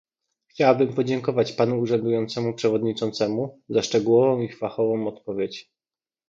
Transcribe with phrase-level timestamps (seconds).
[0.47, 5.71] Chciałabym podziękować panu urzędującemu przewodniczącemu za szczegółową i fachową odpowiedź